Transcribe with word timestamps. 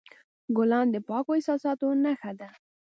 ګلان 0.57 0.87
د 0.91 0.97
پاکو 1.07 1.31
احساساتو 1.37 1.87
نښه 2.03 2.31
ده. 2.39 2.49